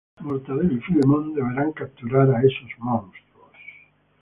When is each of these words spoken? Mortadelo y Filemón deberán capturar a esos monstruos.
Mortadelo 0.19 0.73
y 0.73 0.79
Filemón 0.79 1.35
deberán 1.35 1.73
capturar 1.73 2.27
a 2.31 2.39
esos 2.41 2.69
monstruos. 2.79 3.53